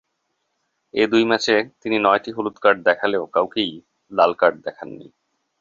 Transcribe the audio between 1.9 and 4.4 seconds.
নয়টি হলুদ কার্ড দেখালেও কাউকে লাল